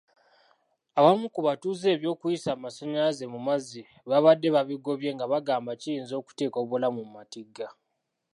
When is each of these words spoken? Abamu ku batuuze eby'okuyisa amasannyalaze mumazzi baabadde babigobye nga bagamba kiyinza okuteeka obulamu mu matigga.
Abamu 0.99 1.25
ku 1.33 1.39
batuuze 1.47 1.87
eby'okuyisa 1.95 2.49
amasannyalaze 2.53 3.25
mumazzi 3.33 3.81
baabadde 4.09 4.47
babigobye 4.55 5.09
nga 5.15 5.25
bagamba 5.31 5.71
kiyinza 5.81 6.13
okuteeka 6.21 6.57
obulamu 6.63 6.99
mu 7.07 7.11
matigga. 7.17 7.67